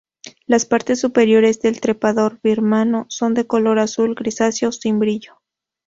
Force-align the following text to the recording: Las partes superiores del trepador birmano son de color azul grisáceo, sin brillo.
Las 0.47 0.65
partes 0.65 0.99
superiores 0.99 1.61
del 1.61 1.79
trepador 1.79 2.39
birmano 2.41 3.05
son 3.09 3.35
de 3.35 3.45
color 3.45 3.77
azul 3.77 4.15
grisáceo, 4.15 4.71
sin 4.71 4.97
brillo. 4.97 5.43